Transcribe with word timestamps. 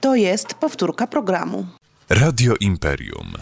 To 0.00 0.14
jest 0.14 0.54
powtórka 0.54 1.06
programu. 1.06 1.66
Radio 2.10 2.54
Imperium. 2.60 3.32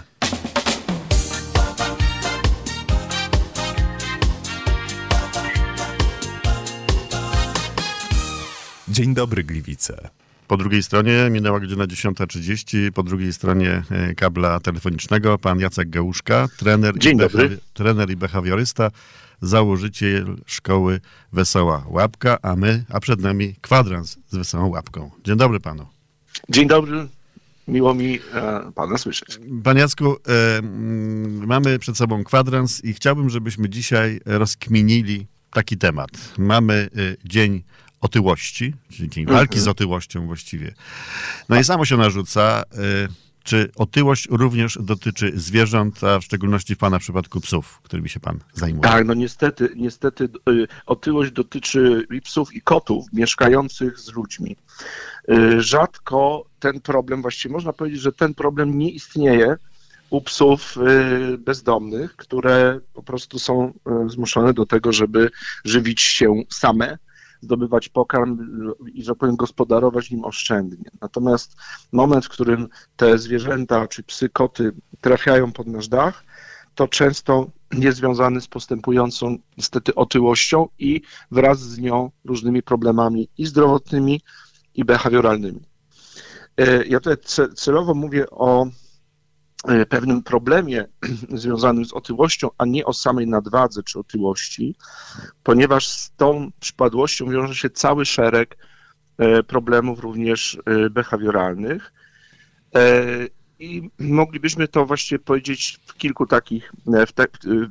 Dzień 8.88 9.14
dobry, 9.14 9.44
Gliwice. 9.44 10.08
Po 10.48 10.56
drugiej 10.56 10.82
stronie 10.82 11.28
minęła 11.30 11.60
godzina 11.60 11.84
10.30, 11.84 12.90
po 12.92 13.02
drugiej 13.02 13.32
stronie 13.32 13.82
e, 13.90 14.14
kabla 14.14 14.60
telefonicznego 14.60 15.38
pan 15.38 15.60
Jacek 15.60 15.90
Gałuszka, 15.90 16.48
trener, 16.58 16.98
Dzień 16.98 17.16
i, 17.16 17.20
dobry. 17.20 17.58
trener 17.74 18.10
i 18.10 18.16
behawiorysta, 18.16 18.90
założyciel 19.42 20.36
szkoły 20.46 21.00
Wesoła 21.32 21.84
Łapka, 21.88 22.38
a 22.42 22.56
my, 22.56 22.84
a 22.88 23.00
przed 23.00 23.20
nami 23.20 23.54
kwadrans 23.60 24.18
z 24.28 24.36
Wesołą 24.36 24.68
Łapką. 24.68 25.10
Dzień 25.24 25.36
dobry 25.36 25.60
panu. 25.60 25.95
Dzień 26.48 26.68
dobry. 26.68 27.08
Miło 27.68 27.94
mi 27.94 28.18
e, 28.34 28.72
pana 28.74 28.98
słyszeć. 28.98 29.38
Pan 29.64 29.76
Jacku, 29.76 30.16
e, 30.28 30.58
mm, 30.58 31.46
mamy 31.46 31.78
przed 31.78 31.96
sobą 31.96 32.24
kwadrans 32.24 32.84
i 32.84 32.94
chciałbym, 32.94 33.30
żebyśmy 33.30 33.68
dzisiaj 33.68 34.20
rozkminili 34.26 35.26
taki 35.52 35.76
temat. 35.76 36.10
Mamy 36.38 36.74
e, 36.74 37.28
dzień 37.28 37.62
otyłości, 38.00 38.74
czyli 38.92 39.08
dzień 39.08 39.26
walki 39.26 39.60
z 39.60 39.68
otyłością 39.68 40.26
właściwie. 40.26 40.74
No 41.48 41.60
i 41.60 41.64
samo 41.64 41.84
się 41.84 41.96
narzuca, 41.96 42.62
czy 43.46 43.70
otyłość 43.76 44.28
również 44.30 44.78
dotyczy 44.80 45.32
zwierząt, 45.34 46.04
a 46.04 46.18
w 46.18 46.24
szczególności 46.24 46.74
w 46.74 46.78
pana 46.78 46.98
przypadku 46.98 47.40
psów, 47.40 47.80
którymi 47.82 48.08
się 48.08 48.20
pan 48.20 48.38
zajmuje. 48.54 48.82
Tak, 48.82 49.06
no 49.06 49.14
niestety, 49.14 49.68
niestety 49.76 50.28
otyłość 50.86 51.32
dotyczy 51.32 52.06
i 52.10 52.20
psów 52.20 52.54
i 52.54 52.60
kotów 52.60 53.04
mieszkających 53.12 53.98
z 53.98 54.12
ludźmi. 54.12 54.56
Y, 55.30 55.62
Rzadko 55.62 56.44
ten 56.58 56.80
problem, 56.80 57.22
właściwie 57.22 57.52
można 57.52 57.72
powiedzieć, 57.72 58.00
że 58.00 58.12
ten 58.12 58.34
problem 58.34 58.78
nie 58.78 58.90
istnieje 58.90 59.56
u 60.10 60.20
psów 60.20 60.76
y, 60.76 61.38
bezdomnych, 61.38 62.16
które 62.16 62.80
po 62.94 63.02
prostu 63.02 63.38
są 63.38 63.68
y, 64.06 64.10
zmuszone 64.10 64.54
do 64.54 64.66
tego, 64.66 64.92
żeby 64.92 65.30
żywić 65.64 66.00
się 66.00 66.42
same, 66.50 66.98
zdobywać 67.40 67.88
pokarm 67.88 68.38
i, 68.94 69.02
że 69.02 69.10
tak 69.10 69.18
powiem, 69.18 69.36
gospodarować 69.36 70.10
nim 70.10 70.24
oszczędnie. 70.24 70.90
Natomiast 71.00 71.56
moment, 71.92 72.26
w 72.26 72.28
którym 72.28 72.68
te 72.96 73.18
zwierzęta, 73.18 73.88
czy 73.88 74.02
psy, 74.02 74.28
koty 74.28 74.72
trafiają 75.00 75.52
pod 75.52 75.66
nasz 75.66 75.88
dach, 75.88 76.24
to 76.74 76.88
często 76.88 77.50
jest 77.72 77.98
związany 77.98 78.40
z 78.40 78.48
postępującą 78.48 79.36
niestety 79.56 79.94
otyłością 79.94 80.68
i 80.78 81.02
wraz 81.30 81.60
z 81.60 81.78
nią 81.78 82.10
różnymi 82.24 82.62
problemami 82.62 83.28
i 83.38 83.46
zdrowotnymi, 83.46 84.20
i 84.76 84.84
behawioralnymi. 84.84 85.60
E, 86.56 86.84
Ja 86.86 87.00
tutaj 87.00 87.16
ce- 87.16 87.54
celowo 87.54 87.94
mówię 87.94 88.30
o 88.30 88.66
e, 89.68 89.86
pewnym 89.86 90.22
problemie 90.22 90.84
związanym 91.42 91.84
z 91.84 91.92
otyłością, 91.92 92.48
a 92.58 92.64
nie 92.66 92.84
o 92.84 92.92
samej 92.92 93.26
nadwadze 93.26 93.82
czy 93.82 93.98
otyłości, 93.98 94.76
ponieważ 95.42 95.88
z 95.88 96.10
tą 96.16 96.50
przypadłością 96.60 97.30
wiąże 97.30 97.54
się 97.54 97.70
cały 97.70 98.04
szereg 98.06 98.56
e, 99.18 99.42
problemów 99.42 100.00
również 100.00 100.58
behawioralnych. 100.90 101.92
I 103.58 103.90
moglibyśmy 103.98 104.68
to 104.68 104.86
właściwie 104.86 105.18
powiedzieć 105.18 105.78
w 105.86 105.94
kilku 105.94 106.26
takich, 106.26 106.72
e, 106.94 107.06
w 107.06 107.12
te, 107.12 107.26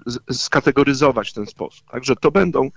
z- 0.05 0.41
skategoryzować 0.41 1.29
w 1.29 1.33
ten 1.33 1.45
sposób. 1.45 1.89
Także 1.91 2.15
to 2.15 2.31
będą 2.31 2.69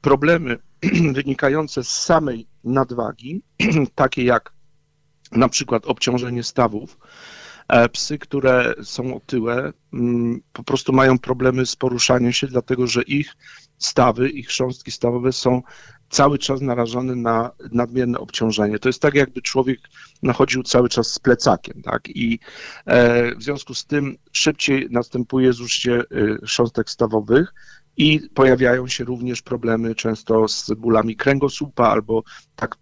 problemy 0.00 0.58
wynikające 1.12 1.84
z 1.84 1.88
samej 1.88 2.46
nadwagi, 2.64 3.42
takie 3.94 4.24
jak 4.24 4.52
na 5.32 5.48
przykład 5.48 5.86
obciążenie 5.86 6.42
stawów. 6.42 6.98
E, 7.68 7.88
Psy, 7.88 8.18
które 8.18 8.74
są 8.82 9.16
otyłe, 9.16 9.72
mm, 9.92 10.40
po 10.52 10.64
prostu 10.64 10.92
mają 10.92 11.18
problemy 11.18 11.66
z 11.66 11.76
poruszaniem 11.76 12.32
się, 12.32 12.46
dlatego 12.46 12.86
że 12.86 13.02
ich 13.02 13.36
stawy, 13.78 14.28
ich 14.28 14.48
chrząstki 14.48 14.90
stawowe 14.90 15.32
są 15.32 15.62
cały 16.10 16.38
czas 16.38 16.60
narażone 16.60 17.14
na 17.16 17.50
nadmierne 17.72 18.18
obciążenie. 18.18 18.78
To 18.78 18.88
jest 18.88 19.02
tak, 19.02 19.14
jakby 19.14 19.42
człowiek 19.42 19.80
nachodził 20.22 20.62
cały 20.62 20.88
czas 20.88 21.12
z 21.12 21.18
plecakiem, 21.18 21.82
tak? 21.82 22.08
I 22.08 22.38
e, 22.86 23.34
w 23.34 23.42
związku 23.42 23.74
z 23.74 23.86
tym 23.86 24.16
szybciej 24.32 24.88
następuje 24.90 25.52
zużycie 25.52 26.00
y, 26.00 26.38
chrząstek 26.44 26.90
stawowych 26.90 27.54
i 27.96 28.20
pojawiają 28.34 28.88
się 28.88 29.04
również 29.04 29.42
problemy 29.42 29.94
często 29.94 30.48
z 30.48 30.70
bólami 30.76 31.16
kręgosłupa 31.16 31.88
albo 31.88 32.22
tak 32.56 32.76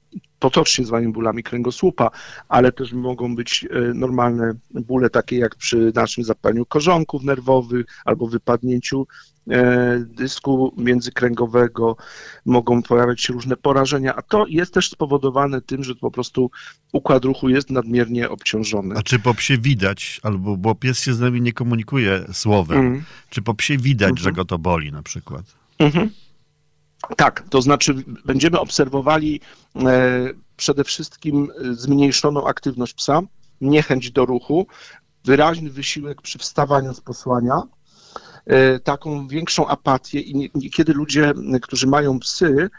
potocznie 0.44 0.84
zwanymi 0.86 1.12
bólami 1.12 1.42
kręgosłupa, 1.42 2.10
ale 2.48 2.72
też 2.72 2.92
mogą 2.92 3.36
być 3.36 3.66
e, 3.70 3.94
normalne 3.94 4.52
bóle 4.70 5.10
takie 5.10 5.38
jak 5.38 5.54
przy 5.56 5.92
naszym 5.94 6.24
zapaleniu 6.24 6.66
korzonków 6.66 7.22
nerwowych 7.22 7.86
albo 8.04 8.26
wypadnięciu 8.28 9.06
e, 9.50 9.98
dysku 10.06 10.74
międzykręgowego, 10.76 11.96
mogą 12.46 12.82
pojawiać 12.82 13.22
się 13.22 13.32
różne 13.32 13.56
porażenia, 13.56 14.14
a 14.16 14.22
to 14.22 14.46
jest 14.48 14.74
też 14.74 14.90
spowodowane 14.90 15.60
tym, 15.60 15.84
że 15.84 15.94
po 15.94 16.10
prostu 16.10 16.50
układ 16.92 17.24
ruchu 17.24 17.48
jest 17.48 17.70
nadmiernie 17.70 18.30
obciążony. 18.30 18.94
A 18.98 19.02
czy 19.02 19.18
po 19.18 19.34
psie 19.34 19.58
widać, 19.58 20.20
albo 20.22 20.56
bo 20.56 20.74
pies 20.74 20.98
się 21.00 21.14
z 21.14 21.20
nami 21.20 21.40
nie 21.40 21.52
komunikuje 21.52 22.24
słowem, 22.32 22.78
Mm. 22.78 23.02
czy 23.30 23.42
po 23.42 23.54
psie 23.54 23.78
widać, 23.78 24.10
Mhm. 24.10 24.24
że 24.24 24.32
go 24.32 24.44
to 24.44 24.58
boli 24.58 24.92
na 24.92 25.02
przykład? 25.02 25.42
Mhm. 25.78 26.10
Tak, 27.16 27.44
to 27.50 27.62
znaczy 27.62 27.94
będziemy 28.24 28.60
obserwowali 28.60 29.40
e, 29.76 29.80
przede 30.56 30.84
wszystkim 30.84 31.50
e, 31.70 31.74
zmniejszoną 31.74 32.46
aktywność 32.46 32.94
psa, 32.94 33.20
niechęć 33.60 34.10
do 34.10 34.26
ruchu, 34.26 34.66
wyraźny 35.24 35.70
wysiłek 35.70 36.22
przy 36.22 36.38
wstawaniu 36.38 36.94
z 36.94 37.00
posłania, 37.00 37.62
e, 38.46 38.78
taką 38.78 39.28
większą 39.28 39.66
apatię 39.66 40.20
i 40.20 40.34
nie- 40.36 40.48
niekiedy 40.54 40.92
ludzie, 40.92 41.32
którzy 41.62 41.86
mają 41.86 42.18
psy, 42.18 42.70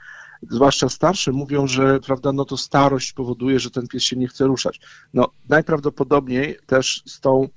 zwłaszcza 0.49 0.89
starsze, 0.89 1.31
mówią, 1.31 1.67
że 1.67 1.99
prawda, 1.99 2.31
no 2.33 2.45
to 2.45 2.57
starość 2.57 3.13
powoduje, 3.13 3.59
że 3.59 3.71
ten 3.71 3.87
pies 3.87 4.03
się 4.03 4.15
nie 4.15 4.27
chce 4.27 4.45
ruszać. 4.45 4.79
No, 5.13 5.27
najprawdopodobniej 5.49 6.57
też 6.65 7.03
z 7.05 7.19
tą 7.19 7.47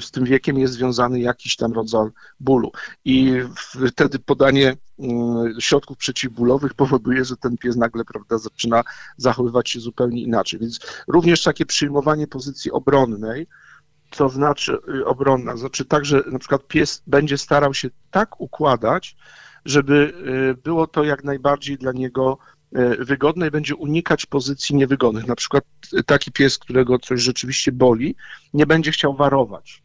z 0.00 0.10
tym 0.10 0.24
wiekiem 0.24 0.58
jest 0.58 0.74
związany 0.74 1.20
jakiś 1.20 1.56
tam 1.56 1.72
rodzaj 1.72 2.08
bólu. 2.40 2.72
I 3.04 3.40
wtedy 3.90 4.18
podanie 4.18 4.70
y, 4.72 5.04
środków 5.60 5.96
przeciwbólowych 5.96 6.74
powoduje, 6.74 7.24
że 7.24 7.36
ten 7.36 7.58
pies 7.58 7.76
nagle 7.76 8.04
prawda, 8.04 8.38
zaczyna 8.38 8.82
zachowywać 9.16 9.70
się 9.70 9.80
zupełnie 9.80 10.22
inaczej. 10.22 10.60
Więc 10.60 10.80
również 11.08 11.42
takie 11.42 11.66
przyjmowanie 11.66 12.26
pozycji 12.26 12.70
obronnej, 12.70 13.46
co 14.10 14.28
znaczy 14.28 14.78
y, 14.88 15.06
obronna, 15.06 15.56
znaczy 15.56 15.84
tak, 15.84 16.04
że 16.04 16.22
na 16.32 16.38
przykład 16.38 16.66
pies 16.66 17.02
będzie 17.06 17.38
starał 17.38 17.74
się 17.74 17.88
tak 18.10 18.40
układać, 18.40 19.16
żeby 19.64 20.14
y, 20.58 20.62
było 20.62 20.86
to 20.86 21.04
jak 21.04 21.24
najbardziej 21.24 21.78
dla 21.78 21.92
niego 21.92 22.38
y, 22.76 23.04
wygodne 23.04 23.48
i 23.48 23.50
będzie 23.50 23.76
unikać 23.76 24.26
pozycji 24.26 24.76
niewygodnych. 24.76 25.26
Na 25.26 25.36
przykład 25.36 25.64
taki 26.06 26.32
pies, 26.32 26.58
którego 26.58 26.98
coś 26.98 27.22
rzeczywiście 27.22 27.72
boli, 27.72 28.14
nie 28.54 28.66
będzie 28.66 28.92
chciał 28.92 29.16
warować. 29.16 29.82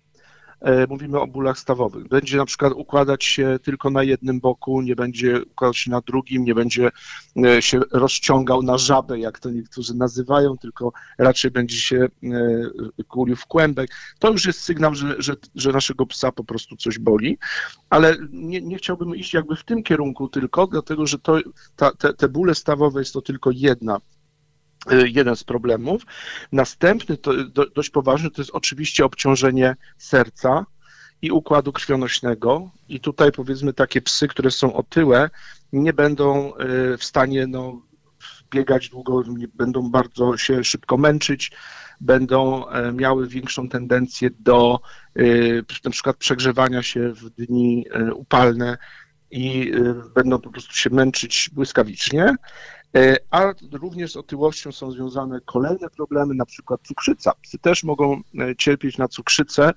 E, 0.61 0.87
Mówimy 0.87 1.19
o 1.19 1.27
bólach 1.27 1.59
stawowych. 1.59 2.07
Będzie 2.07 2.37
na 2.37 2.45
przykład 2.45 2.73
układać 2.73 3.23
się 3.25 3.59
tylko 3.63 3.89
na 3.89 4.03
jednym 4.03 4.39
boku, 4.39 4.81
nie 4.81 4.95
będzie 4.95 5.43
układać 5.43 5.77
się 5.77 5.91
na 5.91 6.01
drugim, 6.01 6.43
nie 6.43 6.55
będzie 6.55 6.89
e, 7.45 7.61
się 7.61 7.79
rozciągał 7.91 8.63
na 8.63 8.77
żabę, 8.77 9.19
jak 9.19 9.39
to 9.39 9.49
niektórzy 9.49 9.95
nazywają, 9.95 10.57
tylko 10.57 10.91
raczej 11.17 11.51
będzie 11.51 11.77
się 11.77 12.07
e, 12.23 13.03
kulił 13.07 13.35
w 13.35 13.45
kłębek. 13.45 13.89
To 14.19 14.31
już 14.31 14.45
jest 14.45 14.59
sygnał, 14.59 14.95
że, 14.95 15.15
że, 15.17 15.33
że 15.55 15.71
naszego 15.71 16.05
psa 16.05 16.31
po 16.31 16.43
prostu 16.43 16.75
coś 16.75 16.99
boli, 16.99 17.37
ale 17.89 18.15
nie, 18.31 18.61
nie 18.61 18.77
chciałbym 18.77 19.15
iść 19.15 19.33
jakby 19.33 19.55
w 19.55 19.63
tym 19.63 19.83
kierunku 19.83 20.27
tylko, 20.27 20.67
dlatego 20.67 21.07
że 21.07 21.19
to, 21.19 21.39
ta, 21.75 21.91
te, 21.91 22.13
te 22.13 22.29
bóle 22.29 22.55
stawowe 22.55 23.01
jest 23.01 23.13
to 23.13 23.21
tylko 23.21 23.51
jedna 23.53 23.99
jeden 25.05 25.35
z 25.35 25.43
problemów. 25.43 26.01
Następny, 26.51 27.17
to 27.17 27.43
do, 27.43 27.65
dość 27.65 27.89
poważny, 27.89 28.31
to 28.31 28.41
jest 28.41 28.51
oczywiście 28.53 29.05
obciążenie 29.05 29.75
serca 29.97 30.65
i 31.21 31.31
układu 31.31 31.73
krwionośnego. 31.73 32.71
I 32.89 32.99
tutaj 32.99 33.31
powiedzmy 33.31 33.73
takie 33.73 34.01
psy, 34.01 34.27
które 34.27 34.51
są 34.51 34.73
otyłe, 34.73 35.29
nie 35.73 35.93
będą 35.93 36.53
y, 36.93 36.97
w 36.97 37.03
stanie 37.03 37.47
no, 37.47 37.81
biegać 38.51 38.89
długo, 38.89 39.23
będą 39.53 39.89
bardzo 39.89 40.37
się 40.37 40.63
szybko 40.63 40.97
męczyć, 40.97 41.51
będą 42.01 42.67
e, 42.69 42.91
miały 42.91 43.27
większą 43.27 43.69
tendencję 43.69 44.29
do 44.39 44.79
y, 45.19 45.63
na 45.85 45.91
przykład 45.91 46.17
przegrzewania 46.17 46.83
się 46.83 47.13
w 47.13 47.29
dni 47.29 47.85
y, 47.95 48.13
upalne 48.13 48.77
i 49.31 49.71
y, 49.75 49.93
będą 50.15 50.39
po 50.39 50.49
prostu 50.49 50.73
się 50.73 50.89
męczyć 50.89 51.49
błyskawicznie. 51.53 52.35
E, 52.95 53.17
A 53.31 53.53
również 53.71 54.11
z 54.11 54.17
otyłością 54.17 54.71
są 54.71 54.91
związane 54.91 55.41
kolejne 55.45 55.89
problemy, 55.89 56.33
na 56.33 56.45
przykład 56.45 56.81
cukrzyca. 56.81 57.33
Psy 57.41 57.57
też 57.57 57.83
mogą 57.83 58.21
e, 58.39 58.55
cierpieć 58.55 58.97
na 58.97 59.07
cukrzycę 59.07 59.73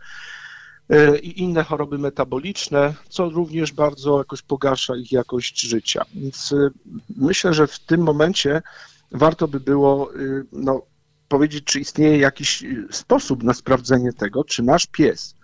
e, 0.90 1.18
i 1.18 1.42
inne 1.42 1.64
choroby 1.64 1.98
metaboliczne, 1.98 2.94
co 3.08 3.30
również 3.30 3.72
bardzo 3.72 4.18
jakoś 4.18 4.42
pogarsza 4.42 4.96
ich 4.96 5.12
jakość 5.12 5.60
życia. 5.60 6.04
Więc 6.14 6.54
myślę, 7.16 7.54
że 7.54 7.66
w 7.66 7.78
tym 7.78 8.00
momencie 8.00 8.62
warto 9.12 9.48
by 9.48 9.60
było 9.60 10.10
no, 10.52 10.82
powiedzieć, 11.28 11.64
czy 11.64 11.80
istnieje 11.80 12.18
jakiś 12.18 12.64
sposób 12.90 13.42
na 13.42 13.54
sprawdzenie 13.54 14.12
tego, 14.12 14.44
czy 14.44 14.62
nasz 14.62 14.86
pies 14.86 15.34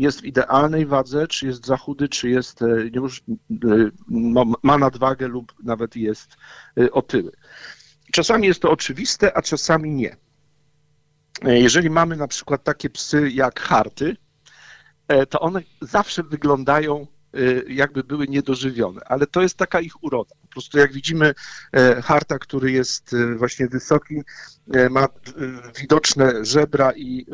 jest 0.00 0.20
w 0.20 0.24
idealnej 0.24 0.86
wadze, 0.86 1.26
czy 1.26 1.46
jest 1.46 1.66
za 1.66 1.76
chudy, 1.76 2.08
czy 2.08 2.30
jest 2.30 2.60
już 2.94 3.22
ma 4.62 4.78
nadwagę 4.78 5.28
lub 5.28 5.54
nawet 5.62 5.96
jest 5.96 6.36
otyły. 6.92 7.32
Czasami 8.12 8.46
jest 8.46 8.62
to 8.62 8.70
oczywiste, 8.70 9.36
a 9.36 9.42
czasami 9.42 9.90
nie. 9.90 10.16
Jeżeli 11.42 11.90
mamy 11.90 12.16
na 12.16 12.28
przykład 12.28 12.64
takie 12.64 12.90
psy 12.90 13.30
jak 13.30 13.60
harty, 13.60 14.16
to 15.28 15.40
one 15.40 15.62
zawsze 15.80 16.22
wyglądają 16.22 17.06
jakby 17.68 18.04
były 18.04 18.28
niedożywione, 18.28 19.00
ale 19.04 19.26
to 19.26 19.42
jest 19.42 19.56
taka 19.56 19.80
ich 19.80 20.02
uroda. 20.02 20.34
Po 20.42 20.48
prostu 20.48 20.78
jak 20.78 20.92
widzimy 20.92 21.34
harta, 22.02 22.38
który 22.38 22.72
jest 22.72 23.16
właśnie 23.36 23.68
wysoki, 23.68 24.22
ma 24.90 25.08
widoczne 25.80 26.44
żebra 26.44 26.92
i 26.92 27.26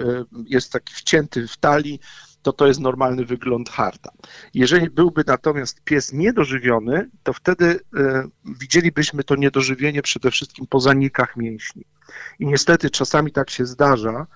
jest 0.46 0.72
taki 0.72 0.94
wcięty 0.94 1.48
w 1.48 1.56
talii, 1.56 2.00
to 2.46 2.52
to 2.52 2.66
jest 2.66 2.80
normalny 2.80 3.24
wygląd 3.24 3.70
harta. 3.70 4.10
Jeżeli 4.54 4.90
byłby 4.90 5.24
natomiast 5.26 5.84
pies 5.84 6.12
niedożywiony, 6.12 7.10
to 7.22 7.32
wtedy 7.32 7.80
widzielibyśmy 8.60 9.24
to 9.24 9.36
niedożywienie 9.36 10.02
przede 10.02 10.30
wszystkim 10.30 10.66
po 10.66 10.80
zanikach 10.80 11.36
mięśni. 11.36 11.84
I 12.38 12.46
niestety 12.46 12.90
czasami 12.90 13.32
tak 13.32 13.50
się 13.50 13.66
zdarza, 13.66 14.26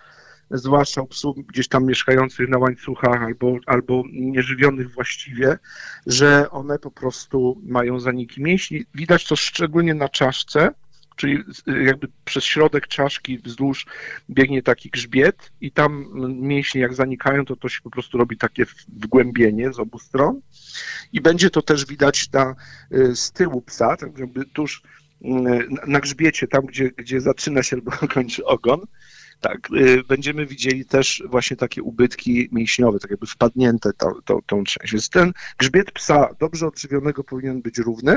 zwłaszcza 0.51 1.03
u 1.03 1.07
psów 1.07 1.37
gdzieś 1.47 1.69
tam 1.69 1.85
mieszkających 1.85 2.49
na 2.49 2.59
łańcuchach 2.59 3.23
albo, 3.23 3.57
albo 3.67 4.03
nieżywionych 4.12 4.95
właściwie, 4.95 5.59
że 6.07 6.51
one 6.51 6.79
po 6.79 6.91
prostu 6.91 7.61
mają 7.62 8.01
zaniki 8.01 8.43
mięśni. 8.43 8.85
Widać 8.95 9.27
to 9.27 9.37
szczególnie 9.37 9.95
na 9.95 10.09
czaszce, 10.09 10.71
czyli 11.17 11.39
jakby 11.87 12.09
przez 12.25 12.45
środek 12.45 12.89
czaszki 12.89 13.39
wzdłuż 13.39 13.87
biegnie 14.31 14.62
taki 14.62 14.91
grzbiet 14.91 15.53
i 15.61 15.73
tam 15.73 16.07
mięśnie 16.41 16.81
jak 16.81 16.95
zanikają, 16.95 17.45
to 17.45 17.57
to 17.57 17.69
się 17.69 17.81
po 17.83 17.91
prostu 17.91 18.19
robi 18.19 18.37
takie 18.37 18.67
wgłębienie 18.89 19.73
z 19.73 19.79
obu 19.79 19.99
stron 19.99 20.41
i 21.12 21.21
będzie 21.21 21.51
to 21.51 21.62
też 21.62 21.87
widać 21.87 22.33
na, 22.33 22.55
z 23.15 23.33
tyłu 23.33 23.62
psa, 23.62 23.97
tak 23.97 24.19
jakby 24.19 24.45
tuż 24.45 24.83
na 25.87 26.01
grzbiecie, 26.01 26.49
tam 26.49 26.67
gdzie, 26.67 26.91
gdzie 26.91 27.21
zaczyna 27.21 27.62
się 27.62 27.77
albo 27.77 27.91
kończy 28.15 28.45
ogon, 28.45 28.81
tak, 29.41 29.69
będziemy 30.09 30.47
widzieli 30.47 30.85
też 30.85 31.23
właśnie 31.27 31.57
takie 31.57 31.83
ubytki 31.83 32.49
mięśniowe, 32.53 32.99
tak 32.99 33.11
jakby 33.11 33.27
wpadnięte 33.27 33.93
tą, 33.93 34.12
tą, 34.25 34.39
tą 34.47 34.65
część. 34.65 34.93
Więc 34.93 35.11
ten 35.11 35.33
grzbiet 35.59 35.93
psa 35.93 36.29
dobrze 36.41 36.67
odżywionego 36.67 37.25
powinien 37.25 37.62
być 37.62 37.79
równy. 37.79 38.17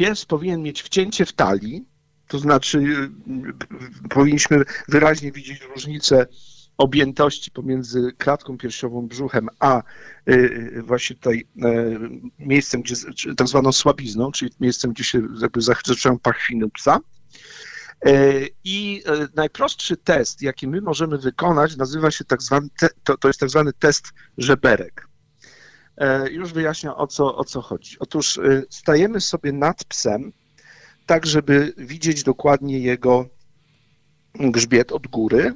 Pies 0.00 0.24
powinien 0.24 0.62
mieć 0.62 0.82
wcięcie 0.82 1.26
w 1.26 1.32
talii, 1.32 1.84
to 2.28 2.38
znaczy 2.38 3.10
powinniśmy 4.10 4.64
wyraźnie 4.88 5.32
widzieć 5.32 5.60
różnicę 5.74 6.26
objętości 6.76 7.50
pomiędzy 7.50 8.12
klatką 8.18 8.58
piersiową, 8.58 9.06
brzuchem, 9.08 9.48
a 9.58 9.82
właśnie 10.82 11.16
tutaj 11.16 11.46
miejscem, 12.38 12.82
gdzie, 12.82 12.96
tak 13.36 13.48
zwaną 13.48 13.72
słabizną, 13.72 14.32
czyli 14.32 14.50
miejscem, 14.60 14.92
gdzie 14.92 15.04
się 15.04 15.22
jakby 15.40 15.60
zaczynają 15.60 16.18
pachwiny 16.18 16.70
psa. 16.70 16.98
I 18.64 19.02
najprostszy 19.34 19.96
test, 19.96 20.42
jaki 20.42 20.68
my 20.68 20.80
możemy 20.80 21.18
wykonać, 21.18 21.76
nazywa 21.76 22.10
się 22.10 22.24
tak 22.24 22.42
zwany, 22.42 22.68
to, 23.04 23.16
to 23.16 23.28
jest 23.28 23.40
tak 23.40 23.50
zwany 23.50 23.72
test 23.72 24.12
żeberek. 24.38 25.09
Już 26.30 26.52
wyjaśniam 26.52 26.94
o 26.96 27.06
co, 27.06 27.36
o 27.36 27.44
co 27.44 27.62
chodzi. 27.62 27.96
Otóż 27.98 28.40
stajemy 28.70 29.20
sobie 29.20 29.52
nad 29.52 29.84
psem, 29.84 30.32
tak 31.06 31.26
żeby 31.26 31.72
widzieć 31.76 32.22
dokładnie 32.22 32.78
jego 32.78 33.28
grzbiet 34.34 34.92
od 34.92 35.06
góry. 35.06 35.54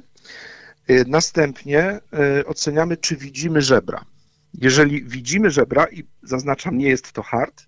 Następnie 1.07 1.99
oceniamy, 2.45 2.97
czy 2.97 3.15
widzimy 3.15 3.61
żebra. 3.61 4.05
Jeżeli 4.53 5.03
widzimy 5.03 5.51
żebra, 5.51 5.85
i 5.85 6.03
zaznaczam, 6.23 6.77
nie 6.77 6.89
jest 6.89 7.11
to 7.11 7.23
hard, 7.23 7.65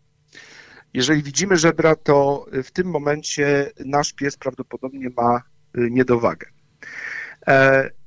jeżeli 0.93 1.23
widzimy 1.23 1.57
żebra, 1.57 1.95
to 1.95 2.45
w 2.63 2.71
tym 2.71 2.87
momencie 2.87 3.71
nasz 3.85 4.13
pies 4.13 4.37
prawdopodobnie 4.37 5.09
ma 5.17 5.41
niedowagę. 5.75 6.47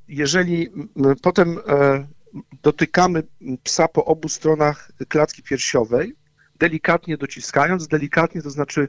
Jeżeli 0.08 0.69
potem 1.23 1.58
dotykamy 2.62 3.23
psa 3.62 3.88
po 3.88 4.05
obu 4.05 4.29
stronach 4.29 4.91
klatki 5.09 5.43
piersiowej, 5.43 6.15
delikatnie 6.59 7.17
dociskając, 7.17 7.88
delikatnie 7.88 8.43
to 8.43 8.50
znaczy 8.50 8.88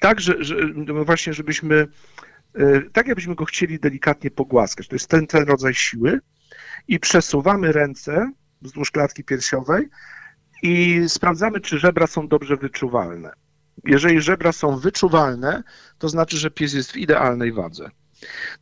tak, 0.00 0.20
że, 0.20 0.44
że 0.44 0.56
właśnie 1.04 1.32
żebyśmy, 1.32 1.86
tak 2.92 3.06
jakbyśmy 3.06 3.34
go 3.34 3.44
chcieli 3.44 3.80
delikatnie 3.80 4.30
pogłaskać. 4.30 4.88
To 4.88 4.94
jest 4.94 5.08
ten, 5.08 5.26
ten 5.26 5.42
rodzaj 5.42 5.74
siły 5.74 6.20
i 6.88 7.00
przesuwamy 7.00 7.72
ręce 7.72 8.32
wzdłuż 8.62 8.90
klatki 8.90 9.24
piersiowej 9.24 9.88
i 10.62 11.04
sprawdzamy, 11.08 11.60
czy 11.60 11.78
żebra 11.78 12.06
są 12.06 12.28
dobrze 12.28 12.56
wyczuwalne. 12.56 13.32
Jeżeli 13.84 14.20
żebra 14.20 14.52
są 14.52 14.76
wyczuwalne, 14.76 15.62
to 15.98 16.08
znaczy, 16.08 16.36
że 16.36 16.50
pies 16.50 16.74
jest 16.74 16.92
w 16.92 16.96
idealnej 16.96 17.52
wadze. 17.52 17.90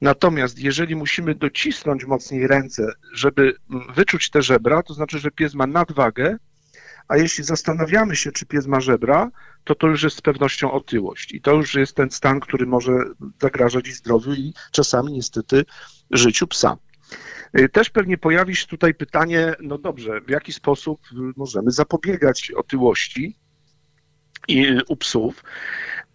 Natomiast 0.01 0.59
jeżeli 0.59 0.97
musimy 0.97 1.35
docisnąć 1.35 2.05
mocniej 2.05 2.47
ręce, 2.47 2.93
żeby 3.13 3.55
wyczuć 3.95 4.31
te 4.31 4.43
żebra, 4.43 4.83
to 4.83 4.95
znaczy, 4.95 5.19
że 5.19 5.31
pies 5.31 5.55
ma 5.55 5.67
nadwagę, 5.67 6.37
a 7.09 7.17
jeśli 7.17 7.45
zastanawiamy 7.45 8.17
się, 8.17 8.33
czy 8.33 8.47
pies 8.47 8.67
ma 8.67 8.81
żebra, 8.81 9.31
to 9.65 9.75
to 9.75 9.87
już 9.87 10.03
jest 10.03 10.17
z 10.17 10.21
pewnością 10.21 10.73
otyłość. 10.73 11.33
I 11.33 11.41
to 11.41 11.55
już 11.55 11.75
jest 11.75 11.97
ten 11.97 12.11
stan, 12.11 12.41
który 12.41 12.67
może 12.67 12.93
zagrażać 13.43 13.89
i 13.89 13.93
zdrowiu 13.93 14.35
i 14.35 14.55
czasami 14.73 15.13
niestety 15.13 15.65
życiu 16.11 16.47
psa. 16.47 16.77
Też 17.73 17.91
pewnie 17.91 18.19
pojawi 18.19 18.57
się 18.57 18.67
tutaj 18.67 18.95
pytanie, 18.95 19.55
no 19.61 19.79
dobrze, 19.79 20.21
w 20.21 20.31
jaki 20.31 20.53
sposób 20.53 21.01
możemy 21.37 21.71
zapobiegać 21.71 22.53
otyłości 22.57 23.37
u 24.89 24.97
psów? 24.97 25.45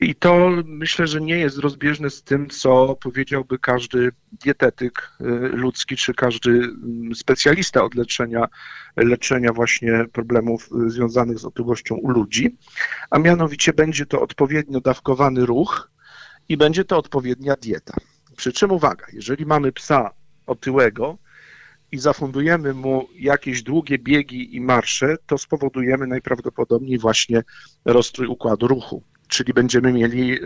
I 0.04 0.16
to 0.16 0.50
myślę, 0.66 1.08
że 1.08 1.22
nie 1.22 1.38
jest 1.38 1.58
rozbieżne 1.58 2.10
z 2.10 2.24
tym, 2.24 2.50
co 2.50 2.96
powiedziałby 2.96 3.60
każdy 3.60 4.12
dietetyk 4.44 5.12
ludzki, 5.54 5.96
czy 5.96 6.14
każdy 6.14 6.70
specjalista 7.14 7.84
od 7.84 7.96
leczenia, 7.96 8.48
leczenia 8.96 9.54
właśnie 9.54 10.06
problemów 10.12 10.70
związanych 10.88 11.40
z 11.40 11.46
otyłością 11.46 11.96
u 11.96 12.10
ludzi, 12.10 12.58
a 13.10 13.20
mianowicie 13.20 13.74
będzie 13.74 14.06
to 14.06 14.22
odpowiednio 14.22 14.82
dawkowany 14.82 15.46
ruch 15.46 15.92
i 16.50 16.58
będzie 16.58 16.86
to 16.86 16.98
odpowiednia 16.98 17.56
dieta. 17.56 17.94
Przy 18.38 18.54
czym 18.54 18.72
uwaga, 18.72 19.06
jeżeli 19.14 19.46
mamy 19.46 19.72
psa 19.72 20.12
otyłego 20.48 21.18
i 21.92 21.98
zafundujemy 21.98 22.74
mu 22.74 23.08
jakieś 23.16 23.64
długie 23.64 24.00
biegi 24.00 24.56
i 24.56 24.62
marsze, 24.62 25.16
to 25.26 25.38
spowodujemy 25.38 26.08
najprawdopodobniej 26.08 27.00
właśnie 27.00 27.44
rozstrój 27.86 28.28
układu 28.28 28.68
ruchu 28.68 29.04
czyli 29.34 29.54
będziemy 29.54 29.94
mieli 29.94 30.40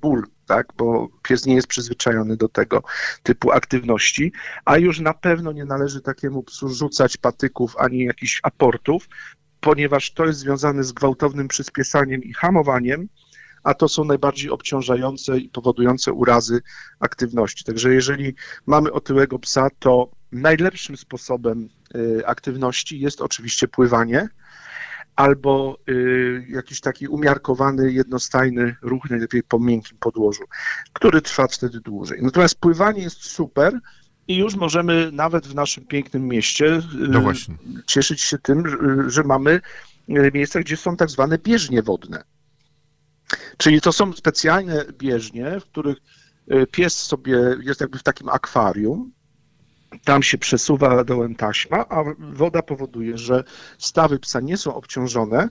ból, 0.00 0.24
tak, 0.46 0.66
bo 0.76 1.08
pies 1.22 1.46
nie 1.46 1.54
jest 1.54 1.66
przyzwyczajony 1.66 2.36
do 2.36 2.48
tego 2.48 2.82
typu 3.22 3.52
aktywności, 3.52 4.32
a 4.64 4.78
już 4.78 5.00
na 5.00 5.14
pewno 5.14 5.52
nie 5.52 5.64
należy 5.64 6.00
takiemu 6.00 6.42
psu 6.42 6.68
rzucać 6.68 7.16
patyków 7.16 7.76
ani 7.78 8.04
jakichś 8.04 8.40
aportów, 8.42 9.08
ponieważ 9.60 10.12
to 10.12 10.26
jest 10.26 10.38
związane 10.38 10.84
z 10.84 10.92
gwałtownym 10.92 11.48
przyspiesaniem 11.48 12.22
i 12.22 12.32
hamowaniem, 12.32 13.08
a 13.62 13.74
to 13.74 13.88
są 13.88 14.04
najbardziej 14.04 14.50
obciążające 14.50 15.38
i 15.38 15.48
powodujące 15.48 16.12
urazy 16.12 16.60
aktywności. 17.00 17.64
Także 17.64 17.94
jeżeli 17.94 18.34
mamy 18.66 18.92
otyłego 18.92 19.38
psa, 19.38 19.68
to 19.78 20.10
najlepszym 20.32 20.96
sposobem 20.96 21.68
aktywności 22.26 23.00
jest 23.00 23.20
oczywiście 23.20 23.68
pływanie, 23.68 24.28
albo 25.20 25.78
y, 25.88 26.46
jakiś 26.48 26.80
taki 26.80 27.08
umiarkowany, 27.08 27.92
jednostajny 27.92 28.76
ruch, 28.82 29.10
najlepiej 29.10 29.42
po 29.42 29.58
miękkim 29.58 29.98
podłożu, 29.98 30.44
który 30.92 31.22
trwa 31.22 31.46
wtedy 31.46 31.80
dłużej. 31.80 32.18
Natomiast 32.22 32.54
pływanie 32.54 33.02
jest 33.02 33.24
super 33.24 33.80
i 34.28 34.36
już 34.36 34.54
możemy 34.54 35.10
nawet 35.12 35.46
w 35.46 35.54
naszym 35.54 35.86
pięknym 35.86 36.28
mieście 36.28 36.66
y, 36.66 36.82
no 36.94 37.32
cieszyć 37.86 38.20
się 38.20 38.38
tym, 38.38 38.68
że, 38.68 38.76
że 39.10 39.22
mamy 39.24 39.60
miejsca, 40.34 40.60
gdzie 40.60 40.76
są 40.76 40.96
tak 40.96 41.10
zwane 41.10 41.38
bieżnie 41.38 41.82
wodne. 41.82 42.22
Czyli 43.56 43.80
to 43.80 43.92
są 43.92 44.12
specjalne 44.12 44.84
bieżnie, 44.98 45.60
w 45.60 45.64
których 45.64 45.98
pies 46.70 46.94
sobie 46.94 47.56
jest 47.62 47.80
jakby 47.80 47.98
w 47.98 48.02
takim 48.02 48.28
akwarium, 48.28 49.12
tam 50.04 50.22
się 50.22 50.38
przesuwa 50.38 51.04
dołem 51.04 51.34
taśma, 51.34 51.88
a 51.88 52.04
woda 52.18 52.62
powoduje, 52.62 53.18
że 53.18 53.44
stawy 53.78 54.18
psa 54.18 54.40
nie 54.40 54.56
są 54.56 54.74
obciążone. 54.74 55.48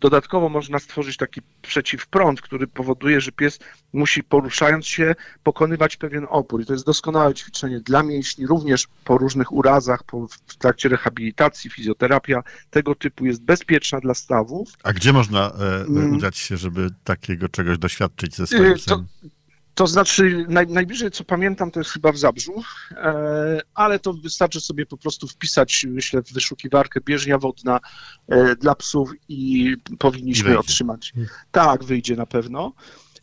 Dodatkowo 0.00 0.48
można 0.48 0.78
stworzyć 0.78 1.16
taki 1.16 1.40
przeciwprąd, 1.62 2.40
który 2.40 2.66
powoduje, 2.66 3.20
że 3.20 3.32
pies 3.32 3.58
musi 3.92 4.22
poruszając 4.22 4.86
się 4.86 5.14
pokonywać 5.42 5.96
pewien 5.96 6.26
opór. 6.30 6.62
I 6.62 6.66
to 6.66 6.72
jest 6.72 6.86
doskonałe 6.86 7.34
ćwiczenie 7.34 7.80
dla 7.80 8.02
mięśni, 8.02 8.46
również 8.46 8.88
po 9.04 9.18
różnych 9.18 9.52
urazach, 9.52 10.04
po, 10.04 10.26
w 10.46 10.56
trakcie 10.56 10.88
rehabilitacji, 10.88 11.70
fizjoterapia 11.70 12.42
tego 12.70 12.94
typu 12.94 13.26
jest 13.26 13.42
bezpieczna 13.42 14.00
dla 14.00 14.14
stawów. 14.14 14.68
A 14.82 14.92
gdzie 14.92 15.12
można 15.12 15.52
e, 15.52 15.86
udać 15.86 16.38
się, 16.38 16.56
żeby 16.56 16.88
takiego 17.04 17.48
czegoś 17.48 17.78
doświadczyć 17.78 18.36
ze 18.36 18.46
swoim 18.46 18.74
psem? 18.74 19.06
To 19.22 19.28
To 19.74 19.86
znaczy, 19.86 20.46
naj, 20.48 20.66
najbliżej 20.66 21.10
co 21.10 21.24
pamiętam, 21.24 21.70
to 21.70 21.80
jest 21.80 21.90
chyba 21.90 22.12
w 22.12 22.18
Zabrzu, 22.18 22.62
e, 22.90 23.60
ale 23.74 23.98
to 23.98 24.12
wystarczy 24.12 24.60
sobie 24.60 24.86
po 24.86 24.96
prostu 24.96 25.28
wpisać, 25.28 25.86
myślę, 25.88 26.22
w 26.22 26.32
wyszukiwarkę 26.32 27.00
bieżnia 27.00 27.38
wodna 27.38 27.80
e, 28.28 28.56
dla 28.56 28.74
psów 28.74 29.10
i 29.28 29.74
powinniśmy 29.98 30.44
wyjdzie. 30.44 30.60
otrzymać. 30.60 31.12
Tak, 31.50 31.84
wyjdzie 31.84 32.16
na 32.16 32.26
pewno. 32.26 32.72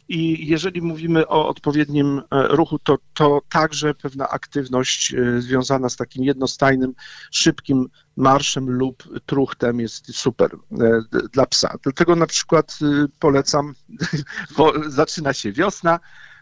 I 0.09 0.47
jeżeli 0.47 0.81
mówimy 0.81 1.27
o 1.27 1.47
odpowiednim 1.47 2.19
e, 2.19 2.47
ruchu, 2.47 2.79
to, 2.79 2.97
to 3.13 3.41
także 3.49 3.93
pewna 3.93 4.29
aktywność 4.29 5.13
e, 5.13 5.41
związana 5.41 5.89
z 5.89 5.95
takim 5.95 6.23
jednostajnym, 6.23 6.93
szybkim 7.31 7.89
marszem 8.17 8.69
lub 8.69 9.03
truchtem 9.25 9.79
jest 9.79 10.15
super 10.15 10.51
e, 10.53 11.01
dla 11.33 11.45
psa. 11.45 11.75
Dlatego 11.83 12.15
na 12.15 12.27
przykład 12.27 12.79
polecam, 13.19 13.73
bo 14.57 14.73
zaczyna 14.89 15.33
się 15.33 15.51
wiosna, 15.51 15.99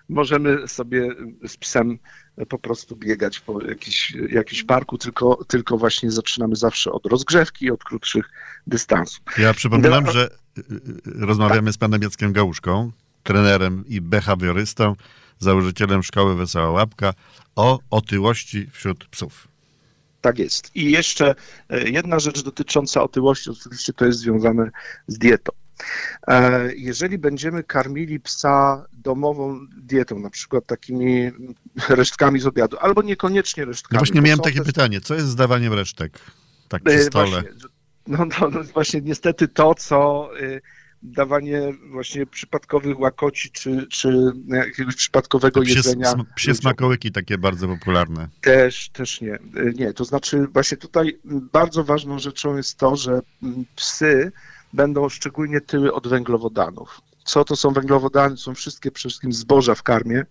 możemy 0.09 0.67
sobie 0.67 1.09
z 1.47 1.57
psem 1.57 1.99
po 2.49 2.59
prostu 2.59 2.95
biegać 2.95 3.39
po 3.39 3.61
jakiś, 3.61 4.13
jakimś 4.29 4.63
parku, 4.63 4.97
tylko, 4.97 5.45
tylko 5.47 5.77
właśnie 5.77 6.11
zaczynamy 6.11 6.55
zawsze 6.55 6.91
od 6.91 7.05
rozgrzewki, 7.05 7.71
od 7.71 7.83
krótszych 7.83 8.29
dystansów. 8.67 9.21
Ja 9.37 9.53
przypominam, 9.53 10.11
że 10.11 10.29
y, 10.57 10.61
y, 10.61 10.65
rozmawiamy 11.05 11.73
z 11.73 11.77
panem 11.77 12.01
Jackiem 12.01 12.33
Gałuszką, 12.33 12.91
trenerem 13.23 13.83
i 13.87 14.01
behawiorystą, 14.01 14.95
założycielem 15.39 16.03
Szkoły 16.03 16.35
Wesoła 16.35 16.71
Łapka, 16.71 17.13
o 17.55 17.79
otyłości 17.89 18.67
wśród 18.71 19.05
psów. 19.05 19.47
Tak 20.21 20.39
jest. 20.39 20.75
I 20.75 20.91
jeszcze 20.91 21.35
jedna 21.85 22.19
rzecz 22.19 22.43
dotycząca 22.43 23.03
otyłości, 23.03 23.49
oczywiście 23.49 23.93
to 23.93 24.05
jest 24.05 24.19
związane 24.19 24.69
z 25.07 25.17
dietą. 25.17 25.51
E, 26.27 26.69
Jeżeli 26.75 27.17
będziemy 27.17 27.63
karmili 27.63 28.19
psa 28.19 28.85
domową 28.93 29.59
dietą, 29.77 30.19
na 30.19 30.29
przykład 30.29 30.65
takimi 30.65 31.31
resztkami 31.89 32.39
z 32.39 32.45
obiadu, 32.45 32.77
albo 32.79 33.01
niekoniecznie 33.01 33.65
resztkami. 33.65 33.93
No 33.95 33.99
właśnie 33.99 34.21
miałem 34.21 34.39
takie 34.39 34.57
też- 34.57 34.67
pytanie, 34.67 35.01
co 35.01 35.13
jest 35.15 35.27
zdawaniem 35.27 35.73
resztek? 35.73 36.19
Tak 36.67 36.81
E, 36.81 36.95
przy 36.95 37.03
stole. 37.03 37.29
Właśnie, 37.41 37.49
no, 38.07 38.25
no, 38.41 38.49
no 38.49 38.63
właśnie 38.63 39.01
niestety 39.01 39.47
to, 39.47 39.75
co 39.75 40.29
y, 40.41 40.61
dawanie 41.03 41.61
właśnie 41.91 42.25
przypadkowych 42.25 42.99
łakoci, 42.99 43.51
czy, 43.51 43.87
czy 43.87 44.31
jakiegoś 44.47 44.95
przypadkowego 44.95 45.61
Psie, 45.61 45.73
jedzenia. 45.73 46.05
sm- 46.11 46.25
psie 46.35 46.51
ludziom. 46.51 46.61
smakołyki 46.61 47.11
takie 47.11 47.37
bardzo 47.37 47.67
popularne. 47.67 48.27
Też, 48.41 48.89
też 48.89 49.21
nie. 49.21 49.39
Nie, 49.75 49.93
to 49.93 50.05
znaczy 50.05 50.47
właśnie 50.53 50.77
tutaj 50.77 51.19
bardzo 51.53 51.83
ważną 51.83 52.19
rzeczą 52.19 52.57
jest 52.57 52.77
to, 52.77 52.95
że 52.95 53.19
mm, 53.43 53.65
psy 53.75 54.31
będą 54.75 55.09
szczególnie 55.09 55.61
tyły 55.61 55.93
od 55.93 56.07
węglowodanów. 56.07 57.01
Co 57.25 57.43
to 57.43 57.55
są 57.55 57.73
węglowodany? 57.73 58.37
Są 58.37 58.55
wszystkie 58.55 58.91
przede 58.91 59.09
wszystkim 59.09 59.33
zboża 59.33 59.75
w 59.75 59.83
karmie, 59.83 60.25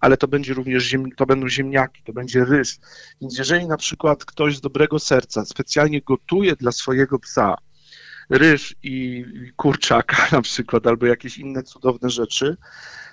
ale 0.00 0.16
to 0.16 0.28
będzie 0.28 0.54
również 0.54 0.84
ziem, 0.84 1.12
to 1.12 1.26
będą 1.26 1.48
ziemniaki, 1.48 2.02
to 2.02 2.12
będzie 2.12 2.44
ryż. 2.44 2.78
Więc 3.20 3.38
jeżeli 3.38 3.66
na 3.66 3.76
przykład 3.76 4.24
ktoś 4.24 4.56
z 4.56 4.60
dobrego 4.60 4.98
serca 4.98 5.44
specjalnie 5.44 6.00
gotuje 6.00 6.56
dla 6.56 6.72
swojego 6.72 7.18
psa 7.18 7.56
ryż 8.30 8.74
i 8.82 9.24
kurczaka 9.56 10.16
na 10.36 10.42
przykład, 10.42 10.86
albo 10.86 11.06
jakieś 11.06 11.38
inne 11.38 11.62
cudowne 11.62 12.10
rzeczy, 12.10 12.56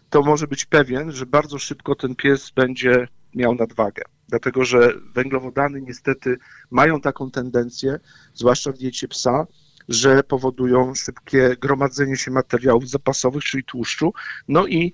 to 0.09 0.21
może 0.21 0.47
być 0.47 0.65
pewien, 0.65 1.11
że 1.11 1.25
bardzo 1.25 1.59
szybko 1.59 1.95
ten 1.95 2.15
pies 2.15 2.49
będzie 2.49 3.07
miał 3.35 3.55
nadwagę. 3.55 4.03
Dlatego, 4.27 4.65
że 4.65 4.93
węglowodany 5.13 5.81
niestety 5.81 6.37
mają 6.71 7.01
taką 7.01 7.31
tendencję, 7.31 7.99
zwłaszcza 8.33 8.71
w 8.71 8.77
diecie 8.77 9.07
psa, 9.07 9.47
że 9.89 10.23
powodują 10.23 10.95
szybkie 10.95 11.55
gromadzenie 11.61 12.17
się 12.17 12.31
materiałów 12.31 12.89
zapasowych, 12.89 13.43
czyli 13.43 13.63
tłuszczu, 13.63 14.13
no 14.47 14.67
i, 14.67 14.93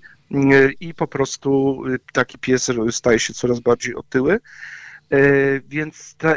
i 0.80 0.94
po 0.94 1.06
prostu 1.06 1.82
taki 2.12 2.38
pies 2.38 2.70
staje 2.90 3.18
się 3.18 3.34
coraz 3.34 3.60
bardziej 3.60 3.94
otyły. 3.94 4.40
E, 5.10 5.20
Więc 5.60 6.14
ta, 6.14 6.34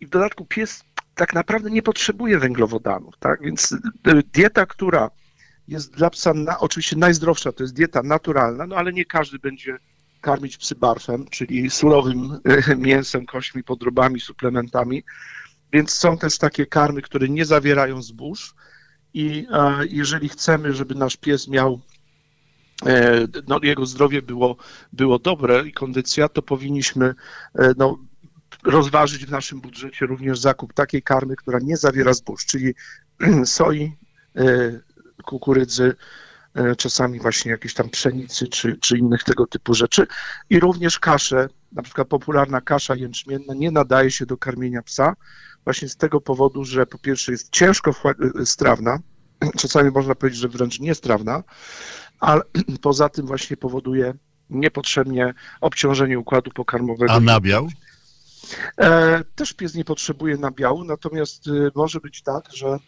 i 0.00 0.06
w 0.06 0.10
dodatku 0.10 0.44
pies 0.44 0.84
tak 1.14 1.34
naprawdę 1.34 1.70
nie 1.70 1.82
potrzebuje 1.82 2.38
węglowodanów, 2.38 3.14
tak? 3.18 3.42
Więc 3.42 3.76
dieta, 4.32 4.66
która 4.66 5.10
jest 5.68 5.92
dla 5.92 6.10
psa 6.10 6.34
na, 6.34 6.58
oczywiście 6.58 6.96
najzdrowsza, 6.96 7.52
to 7.52 7.64
jest 7.64 7.74
dieta 7.74 8.02
naturalna, 8.02 8.66
no 8.66 8.76
ale 8.76 8.92
nie 8.92 9.04
każdy 9.04 9.38
będzie 9.38 9.78
karmić 10.20 10.56
psy 10.56 10.74
barfem, 10.74 11.26
czyli 11.30 11.70
surowym 11.70 12.38
mięsem, 12.78 13.26
kośćmi, 13.26 13.64
podrobami, 13.64 14.20
suplementami. 14.20 15.04
Więc 15.72 15.92
są 15.92 16.18
też 16.18 16.38
takie 16.38 16.66
karmy, 16.66 17.02
które 17.02 17.28
nie 17.28 17.44
zawierają 17.44 18.02
zbóż. 18.02 18.54
I 19.14 19.46
e, 19.50 19.86
jeżeli 19.86 20.28
chcemy, 20.28 20.72
żeby 20.72 20.94
nasz 20.94 21.16
pies 21.16 21.48
miał 21.48 21.80
e, 22.86 23.26
no, 23.48 23.60
jego 23.62 23.86
zdrowie 23.86 24.22
było, 24.22 24.56
było 24.92 25.18
dobre 25.18 25.68
i 25.68 25.72
kondycja, 25.72 26.28
to 26.28 26.42
powinniśmy 26.42 27.14
e, 27.58 27.72
no, 27.76 27.98
rozważyć 28.64 29.26
w 29.26 29.30
naszym 29.30 29.60
budżecie 29.60 30.06
również 30.06 30.38
zakup 30.38 30.72
takiej 30.72 31.02
karmy, 31.02 31.36
która 31.36 31.58
nie 31.62 31.76
zawiera 31.76 32.12
zbóż, 32.12 32.46
czyli 32.46 32.74
soi, 33.44 33.92
kukurydzy, 35.24 35.94
czasami 36.78 37.20
właśnie 37.20 37.50
jakieś 37.50 37.74
tam 37.74 37.90
pszenicy 37.90 38.48
czy, 38.48 38.76
czy 38.76 38.98
innych 38.98 39.24
tego 39.24 39.46
typu 39.46 39.74
rzeczy 39.74 40.06
i 40.50 40.60
również 40.60 40.98
kasze, 40.98 41.48
na 41.72 41.82
przykład 41.82 42.08
popularna 42.08 42.60
kasza 42.60 42.94
jęczmienna 42.94 43.54
nie 43.54 43.70
nadaje 43.70 44.10
się 44.10 44.26
do 44.26 44.36
karmienia 44.36 44.82
psa 44.82 45.14
właśnie 45.64 45.88
z 45.88 45.96
tego 45.96 46.20
powodu, 46.20 46.64
że 46.64 46.86
po 46.86 46.98
pierwsze 46.98 47.32
jest 47.32 47.50
ciężko 47.50 47.90
wchła- 47.90 48.44
strawna, 48.44 48.98
czasami 49.60 49.90
można 49.90 50.14
powiedzieć, 50.14 50.40
że 50.40 50.48
wręcz 50.48 50.80
niestrawna, 50.80 51.42
ale 52.20 52.42
poza 52.82 53.08
tym 53.08 53.26
właśnie 53.26 53.56
powoduje 53.56 54.14
niepotrzebnie 54.50 55.34
obciążenie 55.60 56.18
układu 56.18 56.50
pokarmowego. 56.50 57.12
A 57.12 57.20
nabiał? 57.20 57.68
E, 58.76 59.24
też 59.34 59.52
pies 59.52 59.74
nie 59.74 59.84
potrzebuje 59.84 60.36
nabiału, 60.36 60.84
natomiast 60.84 61.46
y, 61.46 61.70
może 61.74 62.00
być 62.00 62.22
tak, 62.22 62.44
że 62.52 62.78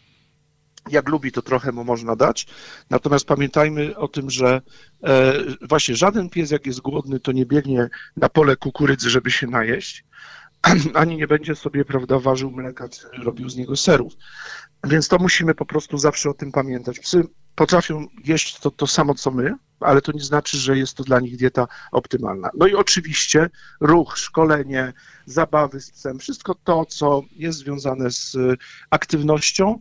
jak 0.89 1.09
lubi, 1.09 1.31
to 1.31 1.41
trochę 1.41 1.71
mu 1.71 1.83
można 1.83 2.15
dać. 2.15 2.47
Natomiast 2.89 3.25
pamiętajmy 3.25 3.97
o 3.97 4.07
tym, 4.07 4.29
że 4.29 4.61
e, 5.03 5.33
właśnie 5.61 5.95
żaden 5.95 6.29
pies, 6.29 6.51
jak 6.51 6.65
jest 6.65 6.81
głodny, 6.81 7.19
to 7.19 7.31
nie 7.31 7.45
biegnie 7.45 7.89
na 8.17 8.29
pole 8.29 8.55
kukurydzy, 8.55 9.09
żeby 9.09 9.31
się 9.31 9.47
najeść, 9.47 10.05
ani 10.93 11.17
nie 11.17 11.27
będzie 11.27 11.55
sobie, 11.55 11.85
prawda, 11.85 12.19
ważył 12.19 12.51
mleka, 12.51 12.87
robił 13.23 13.49
z 13.49 13.55
niego 13.55 13.75
serów. 13.75 14.13
Więc 14.83 15.07
to 15.07 15.17
musimy 15.17 15.55
po 15.55 15.65
prostu 15.65 15.97
zawsze 15.97 16.29
o 16.29 16.33
tym 16.33 16.51
pamiętać. 16.51 16.99
Psy 16.99 17.23
potrafią 17.55 18.07
jeść 18.25 18.59
to, 18.59 18.71
to 18.71 18.87
samo, 18.87 19.13
co 19.13 19.31
my, 19.31 19.55
ale 19.79 20.01
to 20.01 20.11
nie 20.11 20.23
znaczy, 20.23 20.57
że 20.57 20.77
jest 20.77 20.97
to 20.97 21.03
dla 21.03 21.19
nich 21.19 21.37
dieta 21.37 21.67
optymalna. 21.91 22.49
No 22.57 22.67
i 22.67 22.75
oczywiście 22.75 23.49
ruch, 23.81 24.17
szkolenie, 24.17 24.93
zabawy 25.25 25.81
z 25.81 25.91
psem, 25.91 26.19
wszystko 26.19 26.55
to, 26.63 26.85
co 26.85 27.21
jest 27.31 27.59
związane 27.59 28.11
z 28.11 28.35
y, 28.35 28.57
aktywnością, 28.89 29.79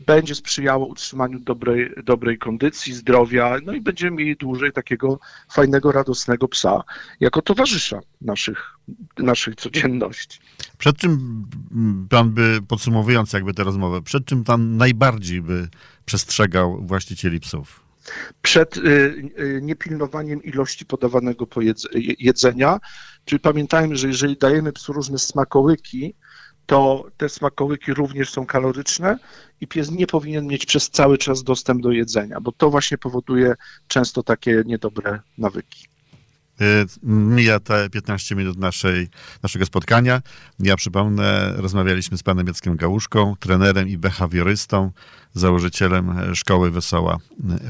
będzie 0.00 0.34
sprzyjało 0.34 0.86
utrzymaniu 0.86 1.38
dobrej, 1.40 1.90
dobrej 2.04 2.38
kondycji, 2.38 2.94
zdrowia, 2.94 3.56
no 3.64 3.72
i 3.72 3.80
będziemy 3.80 4.16
mieli 4.16 4.36
dłużej 4.36 4.72
takiego 4.72 5.18
fajnego, 5.52 5.92
radosnego 5.92 6.48
psa 6.48 6.82
jako 7.20 7.42
towarzysza 7.42 8.00
naszych, 8.20 8.78
naszych 9.18 9.54
codzienności. 9.54 10.38
Przed 10.78 10.96
czym 10.96 11.44
mm, 11.72 12.06
pan 12.10 12.30
by, 12.30 12.58
podsumowując 12.68 13.32
jakby 13.32 13.54
tę 13.54 13.64
rozmowę, 13.64 14.02
przed 14.02 14.24
czym 14.24 14.44
pan 14.44 14.76
najbardziej 14.76 15.42
by 15.42 15.68
przestrzegał 16.04 16.82
właścicieli 16.86 17.40
psów? 17.40 17.84
Przed 18.42 18.76
y, 18.76 18.80
y, 19.38 19.60
niepilnowaniem 19.62 20.42
ilości 20.42 20.86
podawanego 20.86 21.46
jedzenia, 22.18 22.80
czyli 23.24 23.40
pamiętajmy, 23.40 23.96
że 23.96 24.08
jeżeli 24.08 24.36
dajemy 24.36 24.72
psu 24.72 24.92
różne 24.92 25.18
smakołyki, 25.18 26.14
to 26.66 27.06
te 27.16 27.28
smakołyki 27.28 27.94
również 27.94 28.30
są 28.30 28.46
kaloryczne 28.46 29.18
i 29.60 29.66
pies 29.66 29.90
nie 29.90 30.06
powinien 30.06 30.46
mieć 30.46 30.66
przez 30.66 30.90
cały 30.90 31.18
czas 31.18 31.42
dostęp 31.42 31.82
do 31.82 31.90
jedzenia, 31.90 32.40
bo 32.40 32.52
to 32.52 32.70
właśnie 32.70 32.98
powoduje 32.98 33.54
często 33.88 34.22
takie 34.22 34.62
niedobre 34.66 35.20
nawyki. 35.38 35.94
Y, 36.60 36.86
Mija 37.02 37.60
te 37.60 37.90
15 37.90 38.34
minut 38.34 38.58
naszej, 38.58 39.08
naszego 39.42 39.66
spotkania. 39.66 40.22
Ja 40.58 40.76
przypomnę, 40.76 41.52
rozmawialiśmy 41.56 42.18
z 42.18 42.22
panem 42.22 42.46
Jackiem 42.46 42.76
Gałuszką, 42.76 43.34
trenerem 43.40 43.88
i 43.88 43.98
behawiorystą, 43.98 44.90
założycielem 45.34 46.34
Szkoły 46.34 46.70
Wesoła 46.70 47.18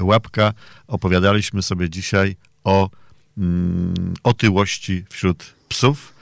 y, 0.01 0.05
Łapka. 0.05 0.53
Opowiadaliśmy 0.87 1.63
sobie 1.63 1.91
dzisiaj 1.91 2.37
o 2.65 2.91
mm, 3.39 4.15
otyłości 4.23 5.05
wśród 5.11 5.55
psów. 5.69 6.14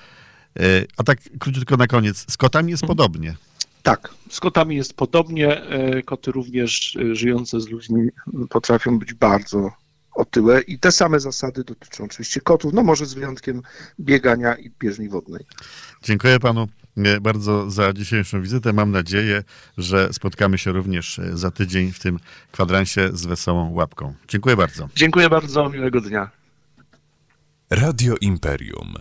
Y, 0.61 0.87
A 0.97 1.03
tak 1.05 1.19
króciutko 1.41 1.77
na 1.77 1.87
koniec, 1.87 2.25
z 2.33 2.37
kotami 2.37 2.71
jest 2.71 2.87
podobnie. 2.87 3.37
Tak, 3.83 4.15
z 4.31 4.41
kotami 4.41 4.77
jest 4.77 4.95
podobnie. 4.95 5.63
e, 5.63 6.03
Koty 6.03 6.33
również 6.33 6.97
e, 6.97 7.15
żyjące 7.15 7.61
z 7.61 7.69
ludźmi 7.69 8.09
potrafią 8.51 8.99
być 8.99 9.15
bardzo 9.15 9.71
otyłe 10.15 10.61
i 10.61 10.79
te 10.79 10.93
same 10.93 11.21
zasady 11.21 11.65
dotyczą 11.65 12.05
oczywiście 12.05 12.41
kotów, 12.41 12.73
no 12.73 12.83
może 12.83 13.07
z 13.07 13.15
wyjątkiem 13.15 13.63
biegania 14.01 14.55
i 14.57 14.71
bieżni 14.81 15.09
wodnej. 15.09 15.45
Dziękuję 16.03 16.39
panu 16.41 16.69
e, 16.97 17.21
bardzo 17.21 17.71
za 17.71 17.93
dzisiejszą 17.93 18.43
wizytę. 18.43 18.73
Mam 18.73 18.91
nadzieję, 18.91 19.43
że 19.79 20.13
spotkamy 20.13 20.59
się 20.59 20.73
również 20.73 21.19
e, 21.19 21.37
za 21.39 21.51
tydzień 21.51 21.93
w 21.93 21.99
tym 21.99 22.19
kwadransie 22.53 23.11
z 23.13 23.27
wesołą 23.27 23.73
łapką. 23.73 24.15
Dziękuję 24.29 24.57
bardzo. 24.57 24.89
Dziękuję 24.97 25.31
bardzo, 25.31 25.69
miłego 25.71 26.01
dnia. 26.01 26.31
Radio 27.71 28.15
Imperium. 28.21 28.95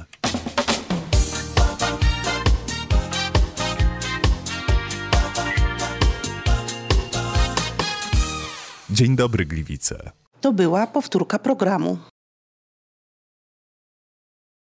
Dzień 8.91 9.15
dobry, 9.15 9.45
Gliwice. 9.45 10.11
To 10.41 10.53
była 10.53 10.87
powtórka 10.87 11.39
programu. 11.39 11.97